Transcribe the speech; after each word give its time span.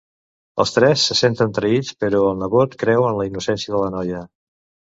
Els 0.63 0.71
tres 0.77 1.03
se 1.09 1.17
senten 1.19 1.53
traïts 1.59 1.93
però 2.05 2.23
el 2.31 2.39
nebot 2.45 2.75
creu 2.85 3.07
en 3.11 3.21
la 3.21 3.29
innocència 3.33 3.75
de 3.77 3.83
la 3.87 3.93
noia. 3.99 4.27